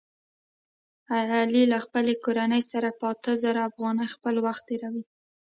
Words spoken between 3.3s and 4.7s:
زره افغانۍ خپل وخت